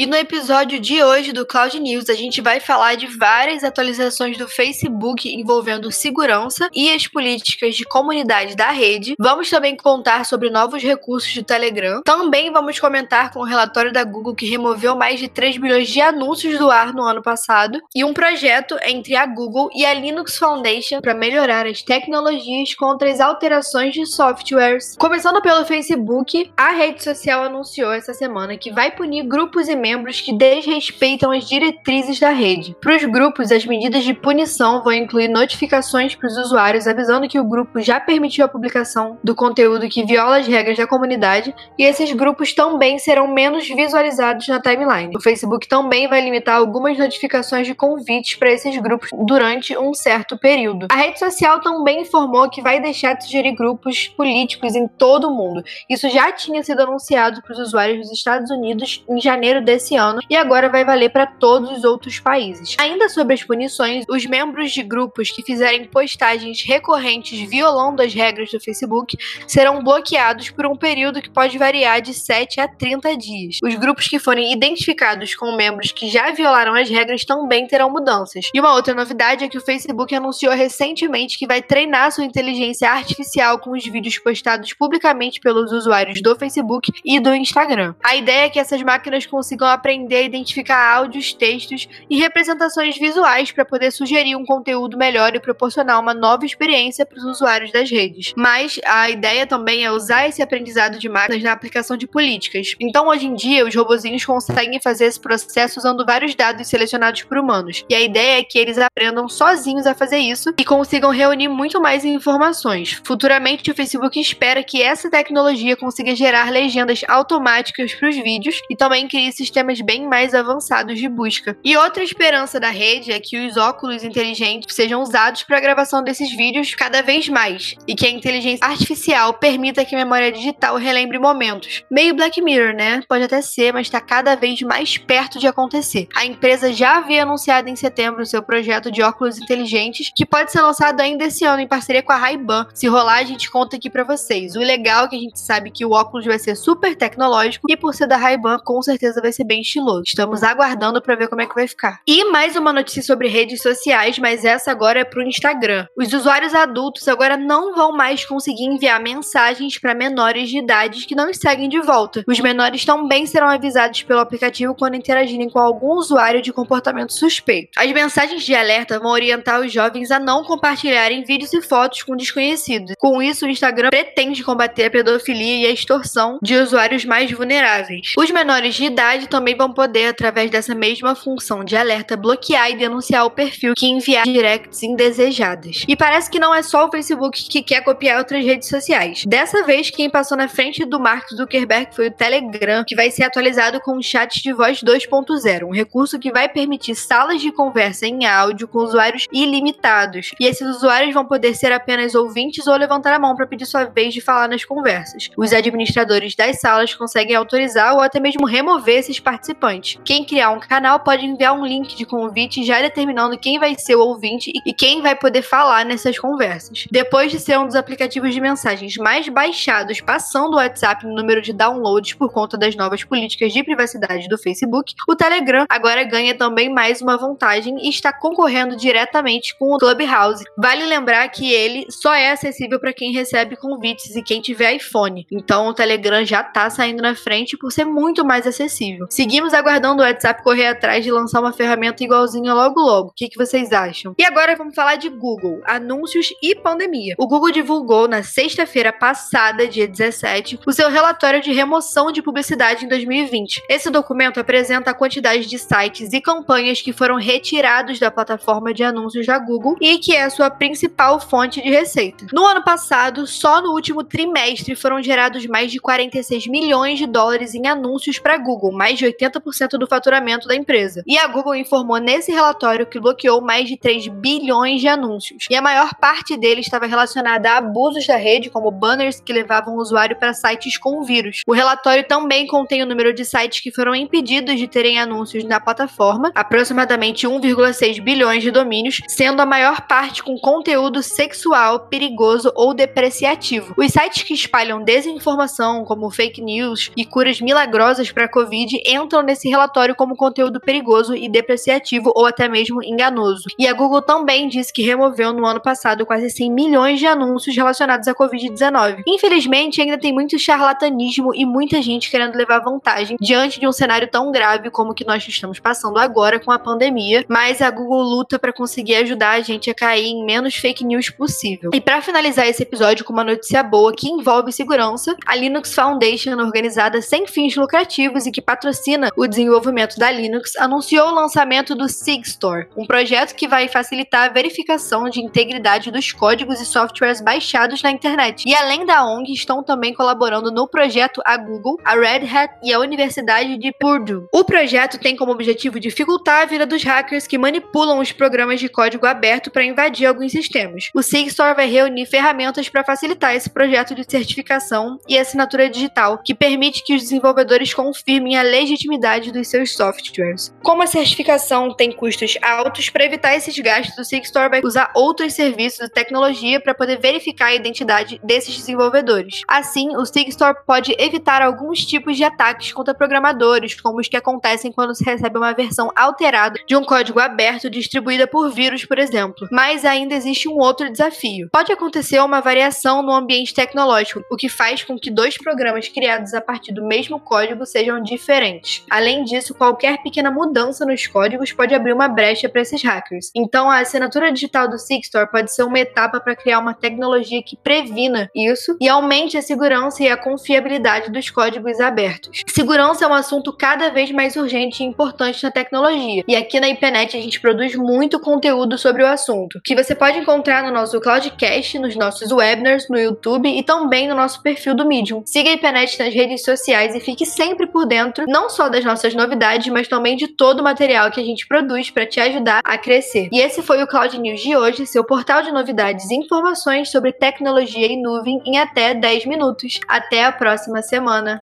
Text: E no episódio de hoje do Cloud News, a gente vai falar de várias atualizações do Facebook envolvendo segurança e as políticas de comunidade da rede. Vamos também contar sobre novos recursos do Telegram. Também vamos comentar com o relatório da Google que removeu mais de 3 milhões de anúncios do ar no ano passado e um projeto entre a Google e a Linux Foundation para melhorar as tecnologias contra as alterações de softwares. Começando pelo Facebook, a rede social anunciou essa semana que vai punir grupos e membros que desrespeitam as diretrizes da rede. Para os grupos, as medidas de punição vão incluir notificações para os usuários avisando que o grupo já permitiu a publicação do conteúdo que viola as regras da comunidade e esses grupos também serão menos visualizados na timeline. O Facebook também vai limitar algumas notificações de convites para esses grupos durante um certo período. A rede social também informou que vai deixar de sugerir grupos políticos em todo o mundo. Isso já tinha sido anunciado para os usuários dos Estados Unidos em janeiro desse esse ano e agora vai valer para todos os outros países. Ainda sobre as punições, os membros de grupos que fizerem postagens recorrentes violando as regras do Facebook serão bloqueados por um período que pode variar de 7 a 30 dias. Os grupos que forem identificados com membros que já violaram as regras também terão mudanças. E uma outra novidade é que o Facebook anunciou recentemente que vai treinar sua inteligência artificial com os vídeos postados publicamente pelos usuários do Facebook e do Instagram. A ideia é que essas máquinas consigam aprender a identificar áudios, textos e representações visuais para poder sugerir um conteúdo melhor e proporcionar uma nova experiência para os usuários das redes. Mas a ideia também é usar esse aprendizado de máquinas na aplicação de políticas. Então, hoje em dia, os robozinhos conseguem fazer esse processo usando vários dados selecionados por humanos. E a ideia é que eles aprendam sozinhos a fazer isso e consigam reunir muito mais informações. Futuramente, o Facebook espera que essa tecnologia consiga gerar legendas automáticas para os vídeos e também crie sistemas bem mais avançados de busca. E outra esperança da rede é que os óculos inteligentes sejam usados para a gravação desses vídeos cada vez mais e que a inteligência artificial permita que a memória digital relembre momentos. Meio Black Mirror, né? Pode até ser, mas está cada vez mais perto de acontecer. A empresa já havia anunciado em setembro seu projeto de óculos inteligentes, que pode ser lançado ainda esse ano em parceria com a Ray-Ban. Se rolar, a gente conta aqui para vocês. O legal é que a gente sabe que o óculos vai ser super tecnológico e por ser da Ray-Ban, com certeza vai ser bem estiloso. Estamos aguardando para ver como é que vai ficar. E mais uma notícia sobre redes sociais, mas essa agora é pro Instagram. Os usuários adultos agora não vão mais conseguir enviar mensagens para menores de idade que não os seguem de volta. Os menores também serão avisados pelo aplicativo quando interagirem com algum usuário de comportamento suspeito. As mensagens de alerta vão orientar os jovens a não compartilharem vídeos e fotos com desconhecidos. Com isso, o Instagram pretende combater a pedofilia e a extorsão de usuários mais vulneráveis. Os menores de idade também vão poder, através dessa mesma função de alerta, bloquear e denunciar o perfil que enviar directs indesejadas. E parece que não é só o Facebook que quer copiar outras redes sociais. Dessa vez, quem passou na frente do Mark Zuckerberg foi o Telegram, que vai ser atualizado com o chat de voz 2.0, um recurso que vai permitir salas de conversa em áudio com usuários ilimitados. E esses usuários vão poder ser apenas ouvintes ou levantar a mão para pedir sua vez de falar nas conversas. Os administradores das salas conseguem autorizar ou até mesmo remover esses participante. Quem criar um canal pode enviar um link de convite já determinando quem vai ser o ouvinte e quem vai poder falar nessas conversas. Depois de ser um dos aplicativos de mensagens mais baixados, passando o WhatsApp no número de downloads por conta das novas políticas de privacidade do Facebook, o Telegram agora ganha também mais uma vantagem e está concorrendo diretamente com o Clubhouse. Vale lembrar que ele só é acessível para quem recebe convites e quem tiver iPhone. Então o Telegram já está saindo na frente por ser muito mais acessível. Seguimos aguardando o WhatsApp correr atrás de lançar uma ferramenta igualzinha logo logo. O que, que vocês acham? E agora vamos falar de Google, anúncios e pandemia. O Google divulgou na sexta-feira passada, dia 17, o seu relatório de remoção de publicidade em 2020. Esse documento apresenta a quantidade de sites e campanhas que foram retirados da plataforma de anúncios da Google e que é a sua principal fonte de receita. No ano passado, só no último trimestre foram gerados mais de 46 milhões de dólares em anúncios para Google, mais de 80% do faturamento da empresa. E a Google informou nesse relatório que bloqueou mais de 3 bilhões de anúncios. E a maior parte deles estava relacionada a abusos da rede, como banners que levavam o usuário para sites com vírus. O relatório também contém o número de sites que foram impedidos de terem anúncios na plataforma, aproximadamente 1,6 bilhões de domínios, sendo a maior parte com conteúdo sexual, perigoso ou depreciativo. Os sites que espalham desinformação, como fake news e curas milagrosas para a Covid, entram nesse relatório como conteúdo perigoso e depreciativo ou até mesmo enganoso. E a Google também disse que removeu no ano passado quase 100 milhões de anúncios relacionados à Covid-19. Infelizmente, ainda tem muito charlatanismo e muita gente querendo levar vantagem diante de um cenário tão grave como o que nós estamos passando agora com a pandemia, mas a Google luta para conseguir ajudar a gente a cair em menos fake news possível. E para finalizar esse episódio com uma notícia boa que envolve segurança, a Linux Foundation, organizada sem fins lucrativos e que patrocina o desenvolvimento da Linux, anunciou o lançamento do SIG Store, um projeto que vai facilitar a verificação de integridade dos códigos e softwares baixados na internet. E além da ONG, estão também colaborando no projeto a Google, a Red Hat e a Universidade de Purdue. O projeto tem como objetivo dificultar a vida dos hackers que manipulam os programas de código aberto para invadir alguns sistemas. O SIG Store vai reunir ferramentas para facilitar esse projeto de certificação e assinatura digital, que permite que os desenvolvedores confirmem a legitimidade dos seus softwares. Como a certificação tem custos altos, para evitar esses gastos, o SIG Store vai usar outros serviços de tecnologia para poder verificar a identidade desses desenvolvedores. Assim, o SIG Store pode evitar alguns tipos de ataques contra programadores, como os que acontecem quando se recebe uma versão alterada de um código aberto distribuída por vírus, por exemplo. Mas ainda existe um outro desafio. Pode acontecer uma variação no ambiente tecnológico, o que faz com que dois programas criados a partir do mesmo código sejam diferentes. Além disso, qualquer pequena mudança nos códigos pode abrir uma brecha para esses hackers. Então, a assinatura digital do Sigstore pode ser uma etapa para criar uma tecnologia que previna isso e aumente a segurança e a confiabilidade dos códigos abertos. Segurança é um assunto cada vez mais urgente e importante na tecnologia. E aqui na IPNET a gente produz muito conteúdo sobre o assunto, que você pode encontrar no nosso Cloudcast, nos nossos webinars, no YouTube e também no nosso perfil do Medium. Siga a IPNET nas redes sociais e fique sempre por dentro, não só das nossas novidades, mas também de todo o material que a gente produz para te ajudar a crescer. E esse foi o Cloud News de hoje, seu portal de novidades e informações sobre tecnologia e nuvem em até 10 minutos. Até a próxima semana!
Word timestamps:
E 0.00 0.06
no 0.06 0.16
episódio 0.16 0.80
de 0.80 1.04
hoje 1.04 1.30
do 1.30 1.44
Cloud 1.44 1.78
News, 1.78 2.08
a 2.08 2.14
gente 2.14 2.40
vai 2.40 2.58
falar 2.58 2.94
de 2.94 3.06
várias 3.06 3.62
atualizações 3.62 4.38
do 4.38 4.48
Facebook 4.48 5.28
envolvendo 5.28 5.92
segurança 5.92 6.70
e 6.74 6.90
as 6.90 7.06
políticas 7.06 7.76
de 7.76 7.84
comunidade 7.84 8.56
da 8.56 8.70
rede. 8.70 9.14
Vamos 9.18 9.50
também 9.50 9.76
contar 9.76 10.24
sobre 10.24 10.48
novos 10.48 10.82
recursos 10.82 11.34
do 11.34 11.42
Telegram. 11.42 12.00
Também 12.02 12.50
vamos 12.50 12.80
comentar 12.80 13.30
com 13.30 13.40
o 13.40 13.44
relatório 13.44 13.92
da 13.92 14.02
Google 14.02 14.34
que 14.34 14.48
removeu 14.48 14.96
mais 14.96 15.20
de 15.20 15.28
3 15.28 15.58
milhões 15.58 15.90
de 15.90 16.00
anúncios 16.00 16.58
do 16.58 16.70
ar 16.70 16.94
no 16.94 17.02
ano 17.02 17.20
passado 17.20 17.78
e 17.94 18.02
um 18.02 18.14
projeto 18.14 18.78
entre 18.82 19.14
a 19.14 19.26
Google 19.26 19.68
e 19.74 19.84
a 19.84 19.92
Linux 19.92 20.38
Foundation 20.38 21.02
para 21.02 21.12
melhorar 21.12 21.66
as 21.66 21.82
tecnologias 21.82 22.74
contra 22.74 23.12
as 23.12 23.20
alterações 23.20 23.92
de 23.92 24.06
softwares. 24.06 24.96
Começando 24.98 25.42
pelo 25.42 25.66
Facebook, 25.66 26.50
a 26.56 26.70
rede 26.70 27.04
social 27.04 27.42
anunciou 27.42 27.92
essa 27.92 28.14
semana 28.14 28.56
que 28.56 28.70
vai 28.70 28.90
punir 28.90 29.24
grupos 29.24 29.68
e 29.68 29.76
membros 29.90 30.20
que 30.20 30.32
desrespeitam 30.32 31.32
as 31.32 31.48
diretrizes 31.48 32.20
da 32.20 32.30
rede. 32.30 32.76
Para 32.80 32.96
os 32.96 33.04
grupos, 33.04 33.50
as 33.50 33.66
medidas 33.66 34.04
de 34.04 34.14
punição 34.14 34.82
vão 34.84 34.92
incluir 34.92 35.26
notificações 35.26 36.14
para 36.14 36.28
os 36.28 36.36
usuários 36.36 36.86
avisando 36.86 37.28
que 37.28 37.40
o 37.40 37.44
grupo 37.44 37.80
já 37.80 37.98
permitiu 37.98 38.44
a 38.44 38.48
publicação 38.48 39.18
do 39.22 39.34
conteúdo 39.34 39.88
que 39.88 40.04
viola 40.04 40.38
as 40.38 40.46
regras 40.46 40.76
da 40.76 40.86
comunidade 40.86 41.52
e 41.76 41.84
esses 41.84 42.12
grupos 42.12 42.52
também 42.52 42.98
serão 42.98 43.26
menos 43.26 43.68
visualizados 43.68 44.46
na 44.46 44.60
timeline. 44.60 45.16
O 45.16 45.20
Facebook 45.20 45.66
também 45.68 46.06
vai 46.06 46.20
limitar 46.20 46.56
algumas 46.56 46.96
notificações 46.96 47.66
de 47.66 47.74
convites 47.74 48.36
para 48.36 48.52
esses 48.52 48.76
grupos 48.76 49.10
durante 49.12 49.76
um 49.76 49.92
certo 49.92 50.38
período. 50.38 50.86
A 50.90 50.96
rede 50.96 51.18
social 51.18 51.60
também 51.60 52.02
informou 52.02 52.48
que 52.48 52.62
vai 52.62 52.80
deixar 52.80 53.14
de 53.14 53.24
sugerir 53.24 53.56
grupos 53.56 54.06
políticos 54.06 54.76
em 54.76 54.86
todo 54.86 55.28
o 55.28 55.34
mundo. 55.34 55.64
Isso 55.88 56.08
já 56.08 56.30
tinha 56.30 56.62
sido 56.62 56.82
anunciado 56.82 57.42
para 57.42 57.52
os 57.52 57.58
usuários 57.58 57.98
dos 57.98 58.12
Estados 58.12 58.50
Unidos 58.50 59.04
em 59.08 59.20
janeiro 59.20 59.64
desse 59.64 59.79
esse 59.80 59.96
ano 59.96 60.20
e 60.28 60.36
agora 60.36 60.68
vai 60.68 60.84
valer 60.84 61.10
para 61.10 61.26
todos 61.26 61.70
os 61.70 61.84
outros 61.84 62.20
países. 62.20 62.76
Ainda 62.78 63.08
sobre 63.08 63.34
as 63.34 63.42
punições, 63.42 64.04
os 64.08 64.24
membros 64.26 64.70
de 64.70 64.82
grupos 64.82 65.30
que 65.30 65.42
fizerem 65.42 65.84
postagens 65.84 66.62
recorrentes 66.62 67.40
violando 67.48 68.02
as 68.02 68.14
regras 68.14 68.50
do 68.50 68.60
Facebook 68.60 69.16
serão 69.46 69.82
bloqueados 69.82 70.50
por 70.50 70.66
um 70.66 70.76
período 70.76 71.20
que 71.20 71.30
pode 71.30 71.58
variar 71.58 72.00
de 72.00 72.14
7 72.14 72.60
a 72.60 72.68
30 72.68 73.16
dias. 73.16 73.58
Os 73.62 73.74
grupos 73.74 74.06
que 74.06 74.18
forem 74.18 74.52
identificados 74.52 75.34
com 75.34 75.56
membros 75.56 75.92
que 75.92 76.08
já 76.08 76.30
violaram 76.30 76.74
as 76.74 76.88
regras 76.88 77.24
também 77.24 77.66
terão 77.66 77.90
mudanças. 77.90 78.50
E 78.54 78.60
uma 78.60 78.74
outra 78.74 78.94
novidade 78.94 79.44
é 79.44 79.48
que 79.48 79.58
o 79.58 79.60
Facebook 79.60 80.14
anunciou 80.14 80.52
recentemente 80.52 81.38
que 81.38 81.46
vai 81.46 81.62
treinar 81.62 82.12
sua 82.12 82.24
inteligência 82.24 82.90
artificial 82.90 83.58
com 83.58 83.70
os 83.70 83.84
vídeos 83.84 84.18
postados 84.18 84.72
publicamente 84.72 85.40
pelos 85.40 85.72
usuários 85.72 86.20
do 86.20 86.36
Facebook 86.36 86.92
e 87.04 87.18
do 87.18 87.34
Instagram. 87.34 87.94
A 88.04 88.16
ideia 88.16 88.46
é 88.46 88.48
que 88.48 88.58
essas 88.58 88.82
máquinas 88.82 89.26
consigam 89.26 89.69
aprender 89.70 90.16
a 90.16 90.22
identificar 90.22 90.96
áudios, 90.96 91.32
textos 91.32 91.88
e 92.08 92.18
representações 92.18 92.98
visuais 92.98 93.52
para 93.52 93.64
poder 93.64 93.90
sugerir 93.90 94.36
um 94.36 94.44
conteúdo 94.44 94.96
melhor 94.96 95.34
e 95.34 95.40
proporcionar 95.40 96.00
uma 96.00 96.14
nova 96.14 96.44
experiência 96.44 97.06
para 97.06 97.18
os 97.18 97.24
usuários 97.24 97.72
das 97.72 97.90
redes. 97.90 98.32
Mas 98.36 98.80
a 98.84 99.10
ideia 99.10 99.46
também 99.46 99.84
é 99.84 99.90
usar 99.90 100.28
esse 100.28 100.42
aprendizado 100.42 100.98
de 100.98 101.08
máquinas 101.08 101.42
na 101.42 101.52
aplicação 101.52 101.96
de 101.96 102.06
políticas. 102.06 102.74
Então, 102.80 103.08
hoje 103.08 103.26
em 103.26 103.34
dia, 103.34 103.64
os 103.64 103.74
robozinhos 103.74 104.24
conseguem 104.24 104.80
fazer 104.80 105.06
esse 105.06 105.20
processo 105.20 105.78
usando 105.78 106.04
vários 106.04 106.34
dados 106.34 106.66
selecionados 106.66 107.22
por 107.22 107.38
humanos. 107.38 107.84
E 107.88 107.94
a 107.94 108.00
ideia 108.00 108.40
é 108.40 108.44
que 108.44 108.58
eles 108.58 108.78
aprendam 108.78 109.28
sozinhos 109.28 109.86
a 109.86 109.94
fazer 109.94 110.18
isso 110.18 110.52
e 110.58 110.64
consigam 110.64 111.10
reunir 111.10 111.48
muito 111.48 111.80
mais 111.80 112.04
informações. 112.04 113.00
Futuramente, 113.04 113.70
o 113.70 113.74
Facebook 113.74 114.18
espera 114.20 114.62
que 114.62 114.82
essa 114.82 115.10
tecnologia 115.10 115.76
consiga 115.76 116.14
gerar 116.14 116.50
legendas 116.50 117.02
automáticas 117.08 117.94
para 117.94 118.08
os 118.08 118.16
vídeos 118.16 118.60
e 118.70 118.76
também 118.76 119.08
crie 119.08 119.28
sistemas 119.50 119.80
bem 119.80 120.06
mais 120.06 120.34
avançados 120.34 120.98
de 120.98 121.08
busca. 121.08 121.56
E 121.64 121.76
outra 121.76 122.04
esperança 122.04 122.60
da 122.60 122.70
rede 122.70 123.12
é 123.12 123.18
que 123.18 123.46
os 123.46 123.56
óculos 123.56 124.04
inteligentes 124.04 124.74
sejam 124.74 125.02
usados 125.02 125.42
para 125.42 125.58
a 125.58 125.60
gravação 125.60 126.02
desses 126.02 126.30
vídeos 126.34 126.74
cada 126.74 127.02
vez 127.02 127.28
mais 127.28 127.74
e 127.86 127.94
que 127.94 128.06
a 128.06 128.10
inteligência 128.10 128.64
artificial 128.64 129.34
permita 129.34 129.84
que 129.84 129.94
a 129.94 129.98
memória 129.98 130.30
digital 130.30 130.76
relembre 130.76 131.18
momentos. 131.18 131.82
Meio 131.90 132.14
Black 132.14 132.40
Mirror, 132.40 132.74
né? 132.74 133.02
Pode 133.08 133.24
até 133.24 133.42
ser, 133.42 133.72
mas 133.72 133.88
está 133.88 134.00
cada 134.00 134.36
vez 134.36 134.62
mais 134.62 134.96
perto 134.96 135.38
de 135.38 135.46
acontecer. 135.46 136.08
A 136.14 136.24
empresa 136.24 136.72
já 136.72 136.98
havia 136.98 137.22
anunciado 137.22 137.68
em 137.68 137.76
setembro 137.76 138.24
seu 138.24 138.42
projeto 138.42 138.90
de 138.90 139.02
óculos 139.02 139.38
inteligentes, 139.38 140.12
que 140.14 140.24
pode 140.24 140.52
ser 140.52 140.60
lançado 140.60 141.00
ainda 141.00 141.24
esse 141.24 141.44
ano 141.44 141.60
em 141.60 141.68
parceria 141.68 142.02
com 142.02 142.12
a 142.12 142.16
Ray-Ban. 142.16 142.68
Se 142.72 142.86
rolar, 142.86 143.18
a 143.18 143.24
gente 143.24 143.50
conta 143.50 143.76
aqui 143.76 143.90
para 143.90 144.04
vocês. 144.04 144.54
O 144.54 144.60
legal 144.60 145.06
é 145.06 145.08
que 145.08 145.16
a 145.16 145.20
gente 145.20 145.40
sabe 145.40 145.70
que 145.70 145.84
o 145.84 145.90
óculos 145.90 146.24
vai 146.24 146.38
ser 146.38 146.54
super 146.54 146.94
tecnológico 146.94 147.66
e 147.68 147.76
por 147.76 147.94
ser 147.94 148.06
da 148.06 148.16
Ray-Ban, 148.16 148.58
com 148.64 148.80
certeza 148.80 149.20
vai 149.20 149.32
ser 149.32 149.39
bem 149.44 149.60
estiloso. 149.60 150.02
Estamos 150.06 150.42
aguardando 150.42 151.00
para 151.00 151.16
ver 151.16 151.28
como 151.28 151.42
é 151.42 151.46
que 151.46 151.54
vai 151.54 151.66
ficar. 151.66 152.00
E 152.06 152.24
mais 152.24 152.56
uma 152.56 152.72
notícia 152.72 153.02
sobre 153.02 153.28
redes 153.28 153.62
sociais, 153.62 154.18
mas 154.18 154.44
essa 154.44 154.70
agora 154.70 155.00
é 155.00 155.04
pro 155.04 155.22
Instagram. 155.22 155.86
Os 155.96 156.12
usuários 156.12 156.54
adultos 156.54 157.08
agora 157.08 157.36
não 157.36 157.74
vão 157.74 157.92
mais 157.92 158.24
conseguir 158.24 158.64
enviar 158.64 159.00
mensagens 159.00 159.78
para 159.78 159.94
menores 159.94 160.48
de 160.48 160.58
idade 160.58 161.06
que 161.06 161.14
não 161.14 161.30
os 161.30 161.36
seguem 161.36 161.68
de 161.68 161.80
volta. 161.80 162.24
Os 162.26 162.40
menores 162.40 162.84
também 162.84 163.26
serão 163.26 163.48
avisados 163.48 164.02
pelo 164.02 164.20
aplicativo 164.20 164.74
quando 164.74 164.96
interagirem 164.96 165.48
com 165.48 165.58
algum 165.58 165.92
usuário 165.94 166.42
de 166.42 166.52
comportamento 166.52 167.12
suspeito. 167.12 167.70
As 167.76 167.90
mensagens 167.92 168.42
de 168.42 168.54
alerta 168.54 168.98
vão 168.98 169.10
orientar 169.10 169.60
os 169.60 169.72
jovens 169.72 170.10
a 170.10 170.18
não 170.18 170.44
compartilharem 170.44 171.24
vídeos 171.24 171.52
e 171.52 171.62
fotos 171.62 172.02
com 172.02 172.16
desconhecidos. 172.16 172.94
Com 172.98 173.22
isso, 173.22 173.46
o 173.46 173.48
Instagram 173.48 173.90
pretende 173.90 174.44
combater 174.44 174.86
a 174.86 174.90
pedofilia 174.90 175.62
e 175.62 175.66
a 175.66 175.70
extorsão 175.70 176.38
de 176.42 176.56
usuários 176.56 177.04
mais 177.04 177.30
vulneráveis. 177.30 178.12
Os 178.16 178.30
menores 178.30 178.74
de 178.74 178.84
idade 178.84 179.28
também 179.30 179.56
vão 179.56 179.72
poder, 179.72 180.08
através 180.08 180.50
dessa 180.50 180.74
mesma 180.74 181.14
função 181.14 181.64
de 181.64 181.76
alerta, 181.76 182.16
bloquear 182.16 182.70
e 182.70 182.76
denunciar 182.76 183.24
o 183.24 183.30
perfil 183.30 183.74
que 183.76 183.86
enviar 183.86 184.24
directs 184.24 184.82
indesejadas. 184.82 185.84
E 185.88 185.96
parece 185.96 186.30
que 186.30 186.38
não 186.38 186.54
é 186.54 186.62
só 186.62 186.86
o 186.86 186.90
Facebook 186.90 187.48
que 187.48 187.62
quer 187.62 187.82
copiar 187.82 188.18
outras 188.18 188.44
redes 188.44 188.68
sociais. 188.68 189.24
Dessa 189.26 189.62
vez, 189.62 189.90
quem 189.90 190.10
passou 190.10 190.36
na 190.36 190.48
frente 190.48 190.84
do 190.84 190.98
Mark 190.98 191.28
Zuckerberg 191.30 191.94
foi 191.94 192.08
o 192.08 192.10
Telegram, 192.10 192.84
que 192.86 192.96
vai 192.96 193.10
ser 193.10 193.24
atualizado 193.24 193.80
com 193.80 193.96
o 193.96 194.02
chat 194.02 194.42
de 194.42 194.52
voz 194.52 194.82
2.0, 194.82 195.64
um 195.64 195.72
recurso 195.72 196.18
que 196.18 196.32
vai 196.32 196.48
permitir 196.48 196.94
salas 196.94 197.40
de 197.40 197.52
conversa 197.52 198.06
em 198.06 198.26
áudio 198.26 198.66
com 198.66 198.80
usuários 198.80 199.26
ilimitados. 199.32 200.32
E 200.40 200.46
esses 200.46 200.66
usuários 200.66 201.14
vão 201.14 201.24
poder 201.24 201.54
ser 201.54 201.72
apenas 201.72 202.14
ouvintes 202.14 202.66
ou 202.66 202.74
levantar 202.76 203.12
a 203.12 203.18
mão 203.18 203.36
para 203.36 203.46
pedir 203.46 203.66
sua 203.66 203.84
vez 203.84 204.12
de 204.12 204.20
falar 204.20 204.48
nas 204.48 204.64
conversas. 204.64 205.28
Os 205.36 205.52
administradores 205.52 206.34
das 206.34 206.60
salas 206.60 206.94
conseguem 206.94 207.36
autorizar 207.36 207.94
ou 207.94 208.00
até 208.00 208.18
mesmo 208.18 208.46
remover 208.46 208.98
esses 208.98 209.19
participante. 209.20 209.98
Quem 210.04 210.24
criar 210.24 210.50
um 210.50 210.60
canal 210.60 211.00
pode 211.00 211.24
enviar 211.24 211.54
um 211.54 211.64
link 211.64 211.96
de 211.96 212.04
convite 212.04 212.64
já 212.64 212.80
determinando 212.80 213.38
quem 213.38 213.58
vai 213.58 213.74
ser 213.78 213.94
o 213.94 214.00
ouvinte 214.00 214.52
e 214.64 214.72
quem 214.72 215.02
vai 215.02 215.14
poder 215.14 215.42
falar 215.42 215.84
nessas 215.84 216.18
conversas. 216.18 216.86
Depois 216.90 217.30
de 217.30 217.38
ser 217.38 217.58
um 217.58 217.66
dos 217.66 217.74
aplicativos 217.74 218.34
de 218.34 218.40
mensagens 218.40 218.96
mais 218.96 219.28
baixados, 219.28 220.00
passando 220.00 220.54
o 220.54 220.56
WhatsApp 220.56 221.06
no 221.06 221.14
número 221.14 221.42
de 221.42 221.52
downloads 221.52 222.14
por 222.14 222.32
conta 222.32 222.56
das 222.56 222.74
novas 222.74 223.04
políticas 223.04 223.52
de 223.52 223.62
privacidade 223.62 224.28
do 224.28 224.38
Facebook, 224.38 224.94
o 225.08 225.14
Telegram 225.14 225.66
agora 225.68 226.04
ganha 226.04 226.34
também 226.34 226.72
mais 226.72 227.00
uma 227.00 227.16
vantagem 227.16 227.76
e 227.86 227.88
está 227.88 228.12
concorrendo 228.12 228.76
diretamente 228.76 229.56
com 229.58 229.74
o 229.74 229.78
Clubhouse. 229.78 230.44
Vale 230.56 230.84
lembrar 230.86 231.28
que 231.28 231.52
ele 231.52 231.86
só 231.90 232.14
é 232.14 232.30
acessível 232.30 232.80
para 232.80 232.92
quem 232.92 233.12
recebe 233.12 233.56
convites 233.56 234.16
e 234.16 234.22
quem 234.22 234.40
tiver 234.40 234.74
iPhone. 234.74 235.26
Então 235.30 235.68
o 235.68 235.74
Telegram 235.74 236.24
já 236.24 236.40
está 236.40 236.68
saindo 236.70 237.02
na 237.02 237.14
frente 237.14 237.56
por 237.56 237.70
ser 237.70 237.84
muito 237.84 238.24
mais 238.24 238.46
acessível. 238.46 239.06
Seguimos 239.10 239.52
aguardando 239.52 240.02
o 240.02 240.04
WhatsApp 240.06 240.40
correr 240.40 240.68
atrás 240.68 241.02
de 241.02 241.10
lançar 241.10 241.40
uma 241.40 241.52
ferramenta 241.52 242.04
igualzinha 242.04 242.54
logo 242.54 242.80
logo. 242.80 243.08
O 243.08 243.12
que, 243.12 243.28
que 243.28 243.36
vocês 243.36 243.72
acham? 243.72 244.14
E 244.16 244.24
agora 244.24 244.54
vamos 244.54 244.72
falar 244.72 244.94
de 244.94 245.08
Google, 245.08 245.60
anúncios 245.64 246.28
e 246.40 246.54
pandemia. 246.54 247.16
O 247.18 247.26
Google 247.26 247.50
divulgou 247.50 248.06
na 248.06 248.22
sexta-feira 248.22 248.92
passada, 248.92 249.66
dia 249.66 249.88
17, 249.88 250.60
o 250.64 250.72
seu 250.72 250.88
relatório 250.88 251.42
de 251.42 251.52
remoção 251.52 252.12
de 252.12 252.22
publicidade 252.22 252.84
em 252.84 252.88
2020. 252.88 253.64
Esse 253.68 253.90
documento 253.90 254.38
apresenta 254.38 254.92
a 254.92 254.94
quantidade 254.94 255.44
de 255.46 255.58
sites 255.58 256.12
e 256.12 256.20
campanhas 256.20 256.80
que 256.80 256.92
foram 256.92 257.16
retirados 257.16 257.98
da 257.98 258.12
plataforma 258.12 258.72
de 258.72 258.84
anúncios 258.84 259.26
da 259.26 259.40
Google 259.40 259.76
e 259.80 259.98
que 259.98 260.14
é 260.14 260.22
a 260.22 260.30
sua 260.30 260.50
principal 260.50 261.18
fonte 261.18 261.60
de 261.60 261.68
receita. 261.68 262.26
No 262.32 262.46
ano 262.46 262.62
passado, 262.62 263.26
só 263.26 263.60
no 263.60 263.72
último 263.72 264.04
trimestre 264.04 264.76
foram 264.76 265.02
gerados 265.02 265.44
mais 265.46 265.72
de 265.72 265.80
46 265.80 266.46
milhões 266.46 266.96
de 266.96 267.08
dólares 267.08 267.56
em 267.56 267.66
anúncios 267.66 268.20
para 268.20 268.38
Google, 268.38 268.70
mais 268.70 268.99
de 269.00 269.06
80% 269.06 269.78
do 269.78 269.86
faturamento 269.86 270.46
da 270.46 270.54
empresa. 270.54 271.02
E 271.06 271.18
a 271.18 271.26
Google 271.26 271.56
informou 271.56 271.98
nesse 271.98 272.30
relatório 272.30 272.86
que 272.86 273.00
bloqueou 273.00 273.40
mais 273.40 273.68
de 273.68 273.76
3 273.76 274.08
bilhões 274.08 274.80
de 274.80 274.88
anúncios. 274.88 275.46
E 275.50 275.56
a 275.56 275.62
maior 275.62 275.94
parte 275.94 276.36
deles 276.36 276.66
estava 276.66 276.86
relacionada 276.86 277.50
a 277.50 277.56
abusos 277.58 278.06
da 278.06 278.16
rede, 278.16 278.50
como 278.50 278.70
banners 278.70 279.20
que 279.20 279.32
levavam 279.32 279.74
o 279.74 279.80
usuário 279.80 280.16
para 280.16 280.34
sites 280.34 280.76
com 280.76 281.02
vírus. 281.02 281.42
O 281.46 281.52
relatório 281.52 282.06
também 282.06 282.46
contém 282.46 282.82
o 282.82 282.86
número 282.86 283.12
de 283.12 283.24
sites 283.24 283.60
que 283.60 283.72
foram 283.72 283.94
impedidos 283.94 284.56
de 284.56 284.68
terem 284.68 284.98
anúncios 284.98 285.44
na 285.44 285.60
plataforma, 285.60 286.30
aproximadamente 286.34 287.26
1,6 287.26 288.00
bilhões 288.02 288.42
de 288.42 288.50
domínios, 288.50 289.00
sendo 289.08 289.40
a 289.40 289.46
maior 289.46 289.82
parte 289.82 290.22
com 290.22 290.36
conteúdo 290.38 291.02
sexual, 291.02 291.80
perigoso 291.88 292.52
ou 292.54 292.74
depreciativo. 292.74 293.74
Os 293.76 293.92
sites 293.92 294.22
que 294.22 294.34
espalham 294.34 294.82
desinformação, 294.82 295.84
como 295.84 296.10
fake 296.10 296.42
news 296.42 296.90
e 296.96 297.04
curas 297.04 297.40
milagrosas 297.40 298.10
para 298.10 298.24
a 298.24 298.30
Covid, 298.30 298.80
entram 298.90 299.22
nesse 299.22 299.48
relatório 299.48 299.94
como 299.94 300.16
conteúdo 300.16 300.60
perigoso 300.60 301.14
e 301.14 301.28
depreciativo 301.28 302.12
ou 302.14 302.26
até 302.26 302.48
mesmo 302.48 302.82
enganoso. 302.82 303.44
E 303.58 303.66
a 303.66 303.72
Google 303.72 304.02
também 304.02 304.48
disse 304.48 304.72
que 304.72 304.82
removeu 304.82 305.32
no 305.32 305.46
ano 305.46 305.60
passado 305.60 306.04
quase 306.04 306.30
100 306.30 306.50
milhões 306.50 306.98
de 306.98 307.06
anúncios 307.06 307.54
relacionados 307.54 308.08
à 308.08 308.14
Covid-19. 308.14 309.02
Infelizmente, 309.06 309.80
ainda 309.80 309.98
tem 309.98 310.12
muito 310.12 310.38
charlatanismo 310.38 311.34
e 311.34 311.44
muita 311.44 311.80
gente 311.80 312.10
querendo 312.10 312.36
levar 312.36 312.60
vantagem 312.60 313.16
diante 313.20 313.60
de 313.60 313.66
um 313.66 313.72
cenário 313.72 314.08
tão 314.08 314.32
grave 314.32 314.70
como 314.70 314.90
o 314.90 314.94
que 314.94 315.06
nós 315.06 315.26
estamos 315.26 315.58
passando 315.58 315.98
agora 315.98 316.40
com 316.40 316.50
a 316.50 316.58
pandemia, 316.58 317.24
mas 317.28 317.62
a 317.62 317.70
Google 317.70 318.02
luta 318.02 318.38
para 318.38 318.52
conseguir 318.52 318.96
ajudar 318.96 319.32
a 319.32 319.40
gente 319.40 319.70
a 319.70 319.74
cair 319.74 320.06
em 320.06 320.24
menos 320.24 320.56
fake 320.56 320.84
news 320.84 321.10
possível. 321.10 321.70
E 321.72 321.80
para 321.80 322.02
finalizar 322.02 322.46
esse 322.46 322.62
episódio 322.62 323.04
com 323.04 323.12
uma 323.12 323.24
notícia 323.24 323.62
boa 323.62 323.92
que 323.92 324.08
envolve 324.08 324.52
segurança, 324.52 325.16
a 325.26 325.36
Linux 325.36 325.74
Foundation, 325.74 326.32
organizada 326.38 327.00
sem 327.00 327.26
fins 327.26 327.56
lucrativos 327.56 328.26
e 328.26 328.32
que 328.32 328.40
patrocina 328.40 328.79
o 329.16 329.26
desenvolvimento 329.26 329.98
da 329.98 330.10
Linux, 330.10 330.56
anunciou 330.56 331.08
o 331.08 331.14
lançamento 331.14 331.74
do 331.74 331.88
SIG 331.88 332.26
Store, 332.26 332.66
um 332.76 332.86
projeto 332.86 333.34
que 333.34 333.48
vai 333.48 333.68
facilitar 333.68 334.28
a 334.28 334.32
verificação 334.32 335.08
de 335.08 335.20
integridade 335.20 335.90
dos 335.90 336.12
códigos 336.12 336.60
e 336.60 336.66
softwares 336.66 337.20
baixados 337.20 337.82
na 337.82 337.90
internet. 337.90 338.48
E 338.48 338.54
além 338.54 338.86
da 338.86 339.04
ONG, 339.04 339.32
estão 339.32 339.62
também 339.62 339.92
colaborando 339.92 340.50
no 340.50 340.68
projeto 340.68 341.20
a 341.24 341.36
Google, 341.36 341.78
a 341.84 341.94
Red 341.94 342.26
Hat 342.26 342.54
e 342.62 342.72
a 342.72 342.78
Universidade 342.78 343.56
de 343.58 343.72
Purdue. 343.72 344.26
O 344.32 344.44
projeto 344.44 344.98
tem 344.98 345.16
como 345.16 345.32
objetivo 345.32 345.80
dificultar 345.80 346.42
a 346.42 346.46
vida 346.46 346.66
dos 346.66 346.82
hackers 346.82 347.26
que 347.26 347.38
manipulam 347.38 347.98
os 347.98 348.12
programas 348.12 348.60
de 348.60 348.68
código 348.68 349.06
aberto 349.06 349.50
para 349.50 349.64
invadir 349.64 350.06
alguns 350.06 350.32
sistemas. 350.32 350.90
O 350.94 351.02
SIG 351.02 351.28
Store 351.28 351.54
vai 351.54 351.68
reunir 351.68 352.06
ferramentas 352.06 352.68
para 352.68 352.84
facilitar 352.84 353.34
esse 353.34 353.50
projeto 353.50 353.94
de 353.94 354.04
certificação 354.08 354.98
e 355.08 355.18
assinatura 355.18 355.68
digital, 355.68 356.18
que 356.18 356.34
permite 356.34 356.84
que 356.84 356.94
os 356.94 357.02
desenvolvedores 357.02 357.74
confirmem 357.74 358.36
a 358.36 358.42
legitimidade 358.60 359.32
dos 359.32 359.48
seus 359.48 359.72
softwares. 359.72 360.54
Como 360.62 360.82
a 360.82 360.86
certificação 360.86 361.74
tem 361.74 361.90
custos 361.92 362.36
altos, 362.42 362.90
para 362.90 363.04
evitar 363.04 363.34
esses 363.34 363.58
gastos, 363.58 363.98
o 363.98 364.04
SIG 364.04 364.24
Store 364.24 364.50
vai 364.50 364.60
usar 364.62 364.92
outros 364.94 365.32
serviços 365.32 365.86
de 365.86 365.92
tecnologia 365.92 366.60
para 366.60 366.74
poder 366.74 366.98
verificar 366.98 367.46
a 367.46 367.54
identidade 367.54 368.20
desses 368.22 368.56
desenvolvedores. 368.56 369.42
Assim, 369.48 369.96
o 369.96 370.04
SIG 370.04 370.28
Store 370.28 370.56
pode 370.66 370.94
evitar 370.98 371.42
alguns 371.42 371.84
tipos 371.84 372.16
de 372.16 372.24
ataques 372.24 372.72
contra 372.72 372.94
programadores, 372.94 373.80
como 373.80 374.00
os 374.00 374.08
que 374.08 374.16
acontecem 374.16 374.72
quando 374.72 374.94
se 374.94 375.04
recebe 375.04 375.38
uma 375.38 375.52
versão 375.52 375.90
alterada 375.96 376.60
de 376.66 376.76
um 376.76 376.84
código 376.84 377.18
aberto 377.18 377.70
distribuída 377.70 378.26
por 378.26 378.50
vírus, 378.50 378.84
por 378.84 378.98
exemplo. 378.98 379.48
Mas 379.50 379.84
ainda 379.84 380.14
existe 380.14 380.48
um 380.48 380.58
outro 380.58 380.90
desafio. 380.90 381.48
Pode 381.52 381.72
acontecer 381.72 382.20
uma 382.20 382.40
variação 382.40 383.02
no 383.02 383.12
ambiente 383.12 383.54
tecnológico, 383.54 384.22
o 384.30 384.36
que 384.36 384.48
faz 384.48 384.82
com 384.82 384.98
que 384.98 385.10
dois 385.10 385.38
programas 385.38 385.88
criados 385.88 386.34
a 386.34 386.40
partir 386.40 386.72
do 386.72 386.86
mesmo 386.86 387.18
código 387.20 387.64
sejam 387.64 388.02
diferentes. 388.02 388.49
Além 388.90 389.24
disso, 389.24 389.54
qualquer 389.54 390.02
pequena 390.02 390.30
mudança 390.30 390.84
nos 390.84 391.06
códigos 391.06 391.52
pode 391.52 391.74
abrir 391.74 391.92
uma 391.92 392.08
brecha 392.08 392.48
para 392.48 392.62
esses 392.62 392.82
hackers. 392.82 393.30
Então, 393.34 393.70
a 393.70 393.78
assinatura 393.78 394.32
digital 394.32 394.68
do 394.68 394.78
Sigstore 394.78 395.30
pode 395.30 395.52
ser 395.54 395.62
uma 395.62 395.78
etapa 395.78 396.20
para 396.20 396.36
criar 396.36 396.58
uma 396.58 396.74
tecnologia 396.74 397.42
que 397.42 397.56
previna 397.56 398.30
isso 398.34 398.76
e 398.80 398.88
aumente 398.88 399.36
a 399.36 399.42
segurança 399.42 400.02
e 400.02 400.08
a 400.08 400.16
confiabilidade 400.16 401.10
dos 401.10 401.30
códigos 401.30 401.80
abertos. 401.80 402.42
Segurança 402.48 403.04
é 403.04 403.08
um 403.08 403.14
assunto 403.14 403.52
cada 403.52 403.90
vez 403.90 404.10
mais 404.10 404.36
urgente 404.36 404.82
e 404.82 404.86
importante 404.86 405.42
na 405.42 405.50
tecnologia. 405.50 406.24
E 406.26 406.36
aqui 406.36 406.58
na 406.60 406.68
IPNET 406.68 407.16
a 407.16 407.20
gente 407.20 407.40
produz 407.40 407.74
muito 407.74 408.18
conteúdo 408.20 408.78
sobre 408.78 409.02
o 409.02 409.06
assunto, 409.06 409.60
que 409.64 409.74
você 409.74 409.94
pode 409.94 410.18
encontrar 410.18 410.62
no 410.62 410.72
nosso 410.72 411.00
Cloudcast, 411.00 411.78
nos 411.78 411.96
nossos 411.96 412.30
webinars, 412.30 412.88
no 412.88 412.98
YouTube 412.98 413.48
e 413.48 413.62
também 413.62 414.08
no 414.08 414.14
nosso 414.14 414.42
perfil 414.42 414.74
do 414.74 414.86
Medium. 414.86 415.22
Siga 415.24 415.50
a 415.50 415.54
IPNET 415.54 415.98
nas 415.98 416.14
redes 416.14 416.42
sociais 416.42 416.94
e 416.94 417.00
fique 417.00 417.26
sempre 417.26 417.66
por 417.66 417.86
dentro, 417.86 418.24
não 418.40 418.48
só 418.48 418.70
das 418.70 418.84
nossas 418.84 419.14
novidades, 419.14 419.70
mas 419.70 419.86
também 419.86 420.16
de 420.16 420.26
todo 420.26 420.60
o 420.60 420.64
material 420.64 421.10
que 421.10 421.20
a 421.20 421.24
gente 421.24 421.46
produz 421.46 421.90
para 421.90 422.06
te 422.06 422.18
ajudar 422.18 422.62
a 422.64 422.78
crescer. 422.78 423.28
E 423.30 423.38
esse 423.38 423.60
foi 423.60 423.82
o 423.82 423.86
Cloud 423.86 424.18
News 424.18 424.40
de 424.40 424.56
hoje, 424.56 424.86
seu 424.86 425.04
portal 425.04 425.42
de 425.42 425.52
novidades 425.52 426.10
e 426.10 426.14
informações 426.14 426.90
sobre 426.90 427.12
tecnologia 427.12 427.86
e 427.86 428.00
nuvem 428.00 428.40
em 428.46 428.56
até 428.56 428.94
10 428.94 429.26
minutos. 429.26 429.78
Até 429.86 430.24
a 430.24 430.32
próxima 430.32 430.80
semana! 430.80 431.38